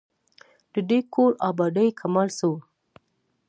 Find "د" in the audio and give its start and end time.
0.73-0.75